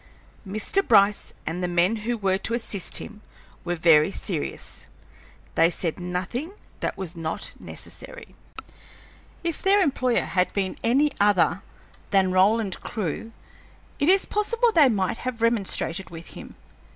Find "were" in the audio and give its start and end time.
2.17-2.39, 3.63-3.75